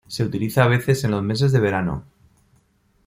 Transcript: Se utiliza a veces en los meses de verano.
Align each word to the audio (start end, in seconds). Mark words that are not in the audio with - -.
Se 0.07 0.23
utiliza 0.23 0.63
a 0.63 0.67
veces 0.67 1.03
en 1.03 1.11
los 1.11 1.21
meses 1.21 1.51
de 1.51 1.59
verano. 1.59 2.05